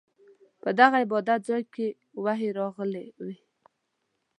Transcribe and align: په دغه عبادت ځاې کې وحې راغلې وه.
په 0.61 0.69
دغه 0.79 0.95
عبادت 1.03 1.39
ځاې 1.49 1.63
کې 1.73 1.87
وحې 2.23 2.49
راغلې 2.59 3.05
وه. 3.23 3.35